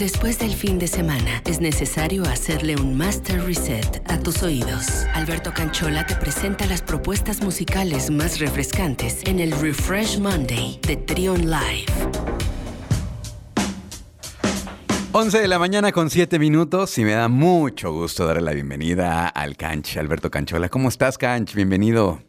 Después 0.00 0.38
del 0.38 0.54
fin 0.54 0.78
de 0.78 0.86
semana, 0.86 1.42
es 1.44 1.60
necesario 1.60 2.22
hacerle 2.22 2.74
un 2.74 2.96
master 2.96 3.44
reset 3.44 4.02
a 4.10 4.18
tus 4.18 4.42
oídos. 4.42 5.04
Alberto 5.12 5.52
Canchola 5.52 6.06
te 6.06 6.16
presenta 6.16 6.64
las 6.64 6.80
propuestas 6.80 7.42
musicales 7.42 8.10
más 8.10 8.38
refrescantes 8.38 9.20
en 9.26 9.40
el 9.40 9.52
Refresh 9.52 10.18
Monday 10.18 10.80
de 10.86 10.96
Trion 10.96 11.50
Live. 11.50 11.84
11 15.12 15.38
de 15.38 15.48
la 15.48 15.58
mañana 15.58 15.92
con 15.92 16.08
7 16.08 16.38
minutos 16.38 16.96
y 16.96 17.04
me 17.04 17.12
da 17.12 17.28
mucho 17.28 17.92
gusto 17.92 18.24
darle 18.24 18.40
la 18.40 18.52
bienvenida 18.52 19.28
al 19.28 19.58
Canch, 19.58 19.98
Alberto 19.98 20.30
Canchola. 20.30 20.70
¿Cómo 20.70 20.88
estás, 20.88 21.18
Canch? 21.18 21.54
Bienvenido. 21.54 22.22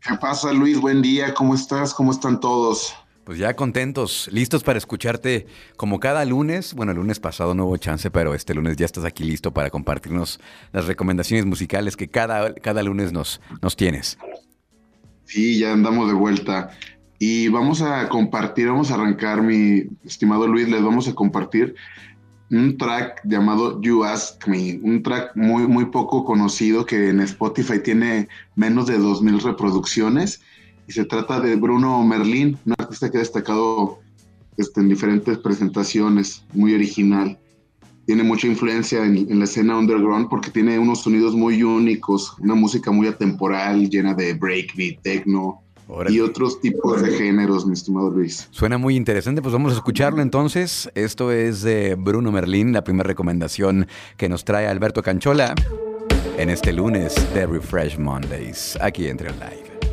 ¿Qué 0.00 0.14
pasa, 0.20 0.52
Luis? 0.52 0.80
Buen 0.80 1.02
día. 1.02 1.34
¿Cómo 1.34 1.56
estás? 1.56 1.92
¿Cómo 1.92 2.12
están 2.12 2.38
todos? 2.38 2.94
Pues 3.24 3.38
ya 3.38 3.54
contentos, 3.54 4.28
listos 4.32 4.62
para 4.62 4.78
escucharte 4.78 5.46
como 5.76 6.00
cada 6.00 6.24
lunes. 6.24 6.74
Bueno, 6.74 6.92
lunes 6.94 7.20
pasado 7.20 7.54
no 7.54 7.66
hubo 7.66 7.76
chance, 7.76 8.10
pero 8.10 8.34
este 8.34 8.54
lunes 8.54 8.76
ya 8.76 8.86
estás 8.86 9.04
aquí 9.04 9.24
listo 9.24 9.52
para 9.52 9.70
compartirnos 9.70 10.40
las 10.72 10.86
recomendaciones 10.86 11.46
musicales 11.46 11.96
que 11.96 12.08
cada, 12.08 12.54
cada 12.54 12.82
lunes 12.82 13.12
nos, 13.12 13.40
nos 13.62 13.76
tienes. 13.76 14.18
Sí, 15.24 15.58
ya 15.58 15.72
andamos 15.72 16.08
de 16.08 16.14
vuelta. 16.14 16.70
Y 17.18 17.48
vamos 17.48 17.82
a 17.82 18.08
compartir, 18.08 18.68
vamos 18.68 18.90
a 18.90 18.94
arrancar, 18.94 19.42
mi 19.42 19.84
estimado 20.04 20.46
Luis, 20.46 20.68
les 20.68 20.82
vamos 20.82 21.06
a 21.06 21.14
compartir 21.14 21.76
un 22.50 22.76
track 22.76 23.20
llamado 23.24 23.80
You 23.80 24.04
Ask 24.04 24.48
Me, 24.48 24.80
un 24.82 25.02
track 25.02 25.36
muy, 25.36 25.66
muy 25.66 25.84
poco 25.84 26.24
conocido 26.24 26.84
que 26.84 27.10
en 27.10 27.20
Spotify 27.20 27.78
tiene 27.78 28.28
menos 28.56 28.86
de 28.86 28.98
2.000 28.98 29.42
reproducciones. 29.42 30.40
Y 30.90 30.92
se 30.92 31.04
trata 31.04 31.38
de 31.38 31.54
Bruno 31.54 32.04
Merlin, 32.04 32.58
un 32.66 32.74
artista 32.76 33.08
que 33.08 33.18
ha 33.18 33.20
destacado 33.20 34.00
este, 34.56 34.80
en 34.80 34.88
diferentes 34.88 35.38
presentaciones, 35.38 36.44
muy 36.52 36.74
original. 36.74 37.38
Tiene 38.06 38.24
mucha 38.24 38.48
influencia 38.48 39.04
en, 39.04 39.18
en 39.30 39.38
la 39.38 39.44
escena 39.44 39.78
underground 39.78 40.28
porque 40.28 40.50
tiene 40.50 40.80
unos 40.80 41.02
sonidos 41.02 41.36
muy 41.36 41.62
únicos, 41.62 42.34
una 42.40 42.56
música 42.56 42.90
muy 42.90 43.06
atemporal, 43.06 43.88
llena 43.88 44.14
de 44.14 44.34
breakbeat, 44.34 45.00
techno, 45.02 45.62
y 46.08 46.18
otros 46.18 46.60
tipos 46.60 47.00
de 47.02 47.12
géneros, 47.12 47.64
mi 47.68 47.74
estimado 47.74 48.10
Luis. 48.10 48.48
Suena 48.50 48.76
muy 48.76 48.96
interesante, 48.96 49.42
pues 49.42 49.52
vamos 49.52 49.70
a 49.70 49.76
escucharlo 49.76 50.22
entonces. 50.22 50.90
Esto 50.96 51.30
es 51.30 51.62
de 51.62 51.94
Bruno 51.94 52.32
Merlín, 52.32 52.72
la 52.72 52.82
primera 52.82 53.06
recomendación 53.06 53.86
que 54.16 54.28
nos 54.28 54.44
trae 54.44 54.66
Alberto 54.66 55.04
Canchola 55.04 55.54
en 56.36 56.50
este 56.50 56.72
lunes 56.72 57.14
de 57.32 57.46
Refresh 57.46 57.96
Mondays, 57.96 58.76
aquí 58.80 59.06
entre 59.06 59.30
Live. 59.30 59.89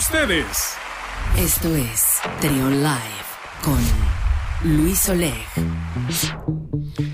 Ustedes. 0.00 0.76
Esto 1.36 1.76
es 1.76 2.20
Trion 2.40 2.82
Live 2.82 3.26
con 3.62 3.78
Luis 4.64 5.06
Oleg. 5.10 5.34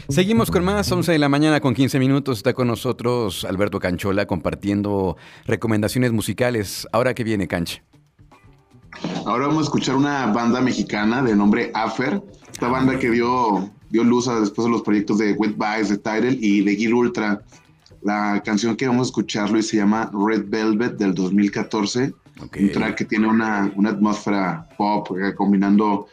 Seguimos 0.08 0.52
con 0.52 0.64
más, 0.64 0.90
11 0.92 1.10
de 1.10 1.18
la 1.18 1.28
mañana 1.28 1.60
con 1.60 1.75
15 1.75 1.99
minutos. 1.99 2.38
Está 2.38 2.54
con 2.54 2.68
nosotros 2.68 3.44
Alberto 3.44 3.80
Canchola 3.80 4.26
compartiendo 4.26 5.16
recomendaciones 5.46 6.12
musicales. 6.12 6.87
Ahora 6.92 7.12
que 7.12 7.25
viene, 7.25 7.49
Canche. 7.49 7.82
Ahora 9.25 9.49
vamos 9.49 9.62
a 9.62 9.64
escuchar 9.64 9.96
una 9.96 10.26
banda 10.26 10.60
mexicana 10.60 11.25
de 11.25 11.34
nombre 11.34 11.72
Afer. 11.75 12.22
Esta 12.52 12.68
banda 12.68 13.00
que 13.00 13.10
dio, 13.10 13.68
dio 13.90 14.04
luz 14.04 14.28
a 14.28 14.38
después 14.38 14.64
de 14.64 14.70
los 14.70 14.82
proyectos 14.82 15.18
de 15.18 15.32
Wet 15.32 15.56
Vibes, 15.56 15.88
de 15.88 15.99
Tidal 15.99 16.38
y 16.40 16.62
de 16.62 16.76
Gear 16.76 16.94
Ultra. 16.94 17.42
La 18.02 18.40
canción 18.44 18.76
que 18.76 18.87
vamos 18.87 19.08
a 19.08 19.10
escuchar, 19.10 19.50
Luis, 19.50 19.66
se 19.66 19.76
llama 19.76 20.08
Red 20.12 20.44
Velvet 20.46 20.96
del 20.99 21.14
2014. 21.14 22.14
Un 22.40 22.72
track 22.72 22.96
que 22.96 23.04
tiene 23.04 23.26
una, 23.26 23.72
una 23.76 23.90
atmósfera 23.90 24.68
pop, 24.76 25.08
eh, 25.18 25.34
combinando 25.34 26.08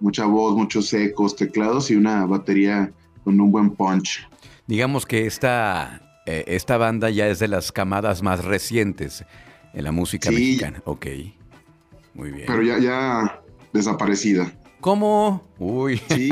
mucha 0.00 0.26
voz, 0.26 0.56
muchos 0.56 0.92
ecos, 0.92 1.36
teclados 1.36 1.90
y 1.90 1.96
una 1.96 2.26
batería 2.26 2.92
con 3.24 3.40
un 3.40 3.50
buen 3.50 3.70
punch. 3.70 4.28
Digamos 4.66 5.06
que 5.06 5.26
esta, 5.26 6.02
eh, 6.26 6.44
esta 6.48 6.76
banda 6.76 7.10
ya 7.10 7.28
es 7.28 7.38
de 7.38 7.48
las 7.48 7.72
camadas 7.72 8.22
más 8.22 8.44
recientes 8.44 9.24
en 9.72 9.84
la 9.84 9.92
música 9.92 10.30
mexicana. 10.30 10.82
Ok, 10.84 11.06
muy 12.14 12.30
bien. 12.32 12.46
Pero 12.46 12.62
ya, 12.62 12.78
ya 12.78 13.40
desaparecida. 13.72 14.52
¿Cómo? 14.80 15.46
Uy. 15.58 16.00
Sí. 16.08 16.30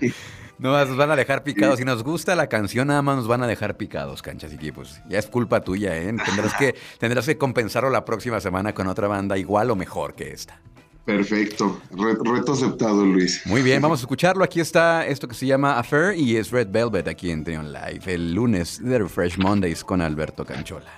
No, 0.58 0.72
nos 0.84 0.96
van 0.96 1.10
a 1.10 1.16
dejar 1.16 1.42
picados. 1.42 1.78
Si 1.78 1.84
nos 1.84 2.02
gusta 2.02 2.34
la 2.34 2.48
canción, 2.48 2.88
nada 2.88 3.02
más 3.02 3.16
nos 3.16 3.28
van 3.28 3.42
a 3.42 3.46
dejar 3.46 3.76
picados, 3.76 4.22
canchas 4.22 4.52
y 4.58 4.72
pues 4.72 5.00
ya 5.08 5.18
es 5.18 5.26
culpa 5.26 5.60
tuya, 5.60 5.96
¿eh? 5.96 6.14
Tendrás 6.24 6.54
que, 6.54 6.74
tendrás 6.98 7.26
que 7.26 7.36
compensarlo 7.36 7.90
la 7.90 8.04
próxima 8.04 8.40
semana 8.40 8.74
con 8.74 8.86
otra 8.86 9.08
banda 9.08 9.36
igual 9.36 9.70
o 9.70 9.76
mejor 9.76 10.14
que 10.14 10.32
esta. 10.32 10.60
Perfecto. 11.04 11.80
reto 11.92 12.52
aceptado, 12.52 13.06
Luis. 13.06 13.42
Muy 13.46 13.62
bien, 13.62 13.80
vamos 13.80 14.00
a 14.00 14.02
escucharlo. 14.02 14.42
Aquí 14.42 14.58
está 14.58 15.06
esto 15.06 15.28
que 15.28 15.36
se 15.36 15.46
llama 15.46 15.78
Affair 15.78 16.18
y 16.18 16.36
es 16.36 16.50
Red 16.50 16.68
Velvet 16.70 17.06
aquí 17.06 17.30
en 17.30 17.44
Trion 17.44 17.72
Live. 17.72 18.12
El 18.12 18.34
lunes 18.34 18.82
de 18.82 18.98
Refresh 18.98 19.38
Mondays 19.38 19.84
con 19.84 20.02
Alberto 20.02 20.44
Canchola. 20.44 20.90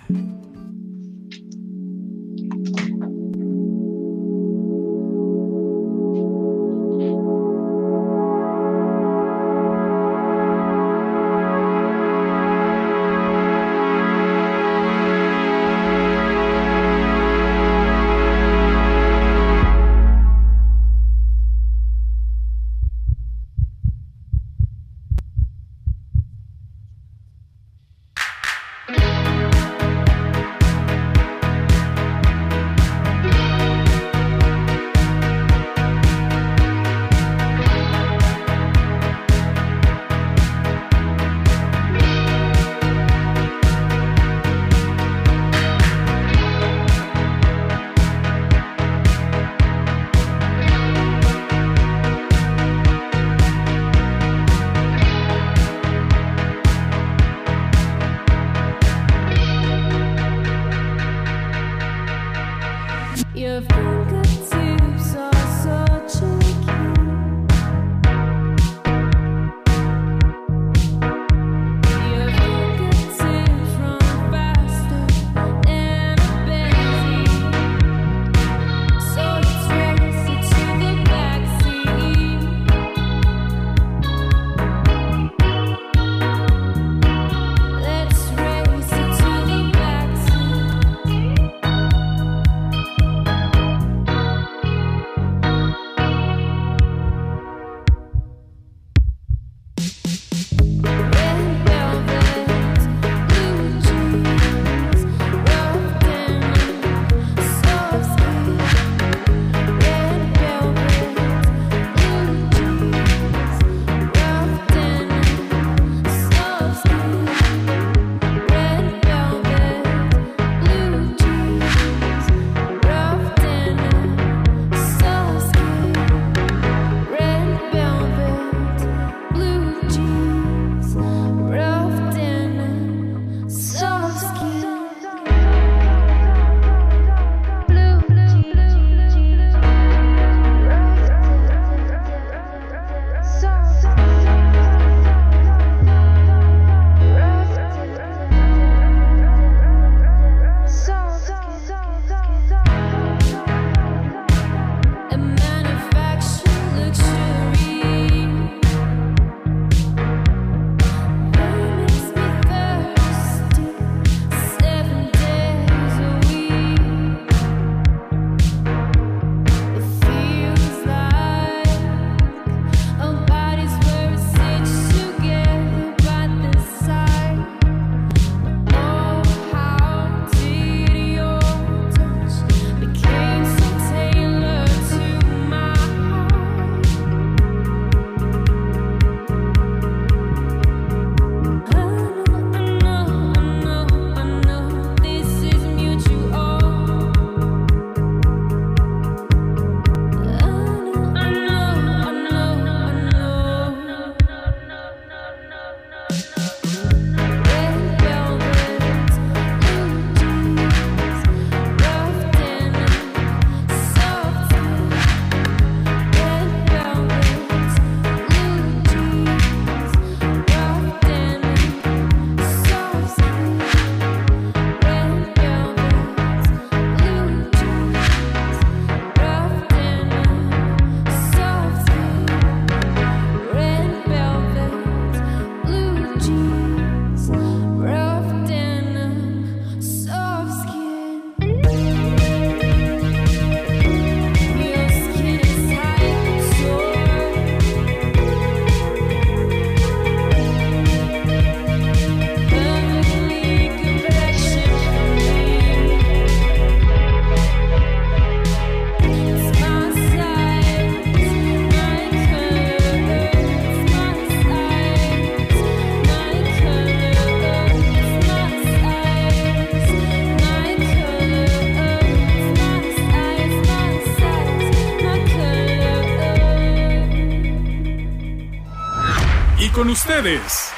Ustedes. 280.09 280.71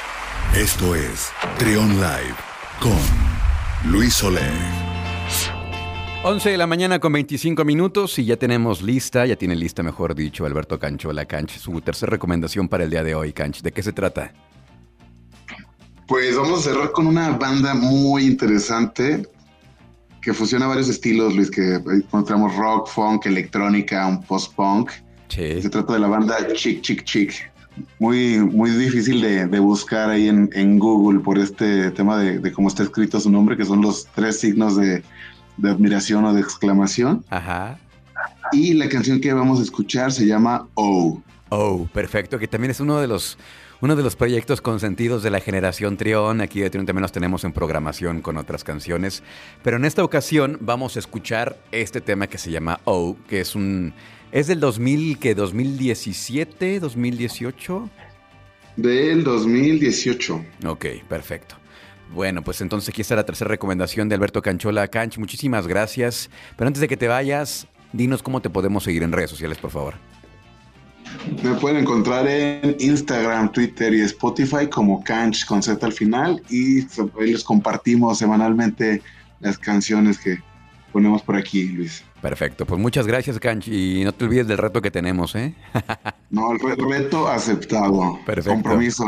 Esto 0.53 0.93
es 0.93 1.29
Trion 1.57 1.89
Live 1.95 2.35
con 2.81 2.99
Luis 3.89 4.15
Soler. 4.15 4.51
11 6.23 6.49
de 6.49 6.57
la 6.57 6.67
mañana 6.67 6.99
con 6.99 7.13
25 7.13 7.63
minutos 7.63 8.19
y 8.19 8.25
ya 8.25 8.35
tenemos 8.35 8.81
lista, 8.81 9.25
ya 9.25 9.37
tiene 9.37 9.55
lista, 9.55 9.83
mejor 9.83 10.15
dicho, 10.15 10.45
Alberto 10.45 10.77
Cancho, 10.77 11.13
la 11.13 11.25
Canch, 11.25 11.57
su 11.57 11.79
tercera 11.79 12.09
recomendación 12.09 12.67
para 12.67 12.83
el 12.83 12.89
día 12.89 13.03
de 13.03 13.15
hoy, 13.15 13.31
Canch. 13.31 13.61
¿De 13.61 13.71
qué 13.71 13.81
se 13.81 13.93
trata? 13.93 14.33
Pues 16.07 16.35
vamos 16.35 16.59
a 16.59 16.69
cerrar 16.69 16.91
con 16.91 17.07
una 17.07 17.29
banda 17.29 17.73
muy 17.73 18.25
interesante 18.25 19.25
que 20.21 20.33
fusiona 20.33 20.67
varios 20.67 20.89
estilos, 20.89 21.33
Luis, 21.33 21.49
que 21.49 21.75
encontramos 21.75 22.53
rock, 22.57 22.89
funk, 22.89 23.27
electrónica, 23.27 24.05
un 24.07 24.21
post-punk. 24.23 24.91
Se 25.29 25.69
trata 25.69 25.93
de 25.93 25.99
la 25.99 26.09
banda 26.09 26.35
Chick 26.53 26.81
Chick 26.81 27.05
Chick. 27.05 27.50
Muy, 27.99 28.39
muy 28.39 28.71
difícil 28.71 29.21
de, 29.21 29.59
buscar 29.59 30.09
ahí 30.09 30.27
en, 30.27 30.79
Google 30.79 31.19
por 31.19 31.37
este 31.39 31.91
tema 31.91 32.17
de, 32.17 32.51
cómo 32.51 32.67
está 32.67 32.83
escrito 32.83 33.19
su 33.19 33.29
nombre, 33.29 33.57
que 33.57 33.65
son 33.65 33.81
los 33.81 34.07
tres 34.13 34.39
signos 34.39 34.75
de, 34.75 35.03
admiración 35.63 36.25
o 36.25 36.33
de 36.33 36.41
exclamación. 36.41 37.23
Ajá. 37.29 37.79
Y 38.51 38.73
la 38.73 38.89
canción 38.89 39.21
que 39.21 39.33
vamos 39.33 39.59
a 39.59 39.63
escuchar 39.63 40.11
se 40.11 40.25
llama 40.25 40.67
Oh. 40.73 41.21
Oh, 41.49 41.87
perfecto, 41.93 42.39
que 42.39 42.47
también 42.47 42.71
es 42.71 42.79
uno 42.79 42.99
de 42.99 43.07
los 43.07 43.37
uno 43.81 43.95
de 43.95 44.03
los 44.03 44.15
proyectos 44.15 44.61
consentidos 44.61 45.23
de 45.23 45.31
la 45.31 45.39
generación 45.39 45.97
Trión. 45.97 46.39
Aquí 46.39 46.61
de 46.61 46.69
Trión 46.69 46.85
también 46.85 47.01
los 47.01 47.11
tenemos 47.11 47.43
en 47.43 47.51
programación 47.51 48.21
con 48.21 48.37
otras 48.37 48.63
canciones. 48.63 49.23
Pero 49.63 49.77
en 49.77 49.85
esta 49.85 50.03
ocasión 50.03 50.59
vamos 50.61 50.95
a 50.95 50.99
escuchar 50.99 51.57
este 51.71 51.99
tema 51.99 52.27
que 52.27 52.37
se 52.37 52.51
llama 52.51 52.79
Oh, 52.85 53.17
que 53.27 53.41
es 53.41 53.55
un. 53.55 53.93
¿Es 54.31 54.47
del 54.47 54.61
2000, 54.61 55.19
que 55.19 55.35
2017, 55.35 56.79
2018? 56.79 57.89
Del 58.77 59.25
2018. 59.25 60.45
Ok, 60.67 60.85
perfecto. 61.09 61.55
Bueno, 62.13 62.41
pues 62.41 62.61
entonces 62.61 62.89
aquí 62.89 63.01
está 63.01 63.15
la 63.15 63.25
tercera 63.25 63.49
recomendación 63.49 64.07
de 64.07 64.15
Alberto 64.15 64.41
Canchola. 64.41 64.87
Canch, 64.87 65.17
muchísimas 65.17 65.67
gracias. 65.67 66.29
Pero 66.55 66.67
antes 66.67 66.79
de 66.79 66.87
que 66.87 66.95
te 66.95 67.09
vayas, 67.09 67.67
dinos 67.91 68.23
cómo 68.23 68.41
te 68.41 68.49
podemos 68.49 68.85
seguir 68.85 69.03
en 69.03 69.11
redes 69.11 69.29
sociales, 69.29 69.57
por 69.57 69.71
favor. 69.71 69.95
Me 71.43 71.53
pueden 71.55 71.79
encontrar 71.79 72.25
en 72.25 72.77
Instagram, 72.79 73.51
Twitter 73.51 73.93
y 73.93 73.99
Spotify 74.01 74.67
como 74.69 75.03
Canch 75.03 75.45
con 75.45 75.61
Z 75.61 75.85
al 75.85 75.91
final 75.91 76.41
y 76.49 76.79
ahí 77.19 77.33
les 77.33 77.43
compartimos 77.43 78.19
semanalmente 78.19 79.01
las 79.41 79.57
canciones 79.57 80.17
que 80.17 80.39
ponemos 80.93 81.21
por 81.21 81.35
aquí, 81.35 81.67
Luis. 81.67 82.03
Perfecto, 82.21 82.65
pues 82.67 82.79
muchas 82.79 83.07
gracias, 83.07 83.39
Canch, 83.39 83.67
y 83.67 84.03
no 84.03 84.13
te 84.13 84.25
olvides 84.25 84.47
del 84.47 84.59
reto 84.59 84.79
que 84.81 84.91
tenemos, 84.91 85.33
¿eh? 85.35 85.55
no, 86.29 86.51
el 86.51 86.59
reto 86.59 87.27
aceptado. 87.27 88.19
Perfecto. 88.25 88.51
Compromiso. 88.51 89.05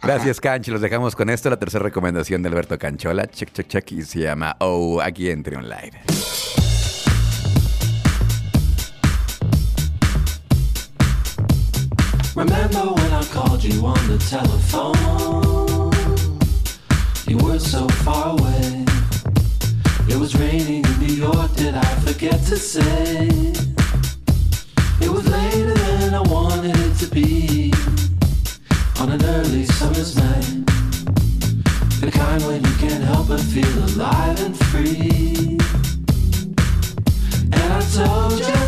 Gracias, 0.00 0.40
Canch. 0.40 0.68
Los 0.68 0.80
dejamos 0.80 1.16
con 1.16 1.28
esto, 1.30 1.50
la 1.50 1.58
tercera 1.58 1.82
recomendación 1.82 2.42
de 2.42 2.48
Alberto 2.48 2.78
Canchola. 2.78 3.26
Check, 3.26 3.52
check, 3.52 3.66
check, 3.66 3.92
y 3.92 4.02
se 4.02 4.20
llama 4.20 4.56
Oh, 4.60 5.00
aquí 5.00 5.28
en 5.30 5.42
Trion 5.42 5.68
Live. 5.68 5.92
Remember 12.34 12.80
when 12.94 13.12
I 13.12 13.24
called 13.30 13.62
you 13.62 13.84
on 13.84 14.08
the 14.08 14.18
telephone? 14.18 15.92
You 17.26 17.36
were 17.38 17.58
so 17.58 17.86
far 18.04 18.30
away. 18.38 18.61
Was 20.22 20.36
raining 20.36 20.84
in 20.84 20.98
New 21.00 21.14
York, 21.14 21.52
did 21.56 21.74
I 21.74 21.94
forget 22.06 22.38
to 22.46 22.56
say? 22.56 23.26
It 25.00 25.10
was 25.10 25.26
later 25.28 25.74
than 25.74 26.14
I 26.14 26.20
wanted 26.20 26.76
it 26.78 26.94
to 26.98 27.06
be. 27.08 27.72
On 29.00 29.10
an 29.10 29.24
early 29.24 29.64
summer's 29.64 30.16
night. 30.16 30.64
The 32.00 32.08
kind 32.12 32.40
when 32.44 32.62
you 32.62 32.74
can't 32.76 33.02
help 33.02 33.26
but 33.26 33.40
feel 33.40 33.76
alive 33.84 34.40
and 34.46 34.56
free. 34.70 35.58
And 37.50 37.72
I 37.72 37.82
told 37.92 38.38
you, 38.38 38.60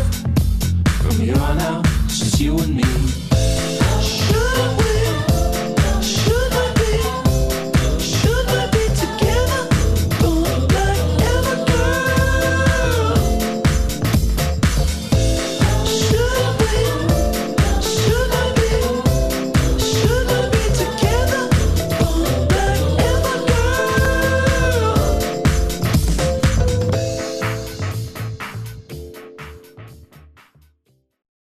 from 1.03 1.15
here 1.21 1.39
on 1.39 1.57
out, 1.59 1.85
it's 2.03 2.19
just 2.19 2.41
you 2.41 2.59
and 2.59 2.75
me. 2.75 3.24